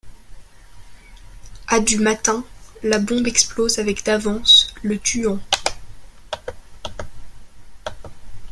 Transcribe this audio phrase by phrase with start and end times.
[1.67, 2.43] À du matin,
[2.81, 5.37] la bombe explose avec d'avance, le tuant.